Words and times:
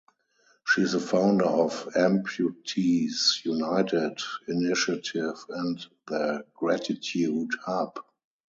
She 0.65 0.81
is 0.81 0.93
the 0.93 0.99
founder 0.99 1.45
of 1.45 1.85
Amputees 1.95 3.45
United 3.45 4.17
Initiative 4.47 5.35
and 5.49 5.79
The 6.07 6.43
Gratitude 6.55 7.51
Hub. 7.63 7.99